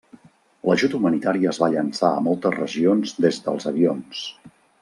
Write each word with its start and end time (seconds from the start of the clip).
L'ajut 0.69 0.95
humanitari 0.99 1.45
es 1.51 1.59
va 1.65 1.69
llençar 1.75 2.11
a 2.15 2.25
moltes 2.31 2.57
regions 2.57 3.17
des 3.27 3.41
dels 3.49 3.73
avions. 3.75 4.29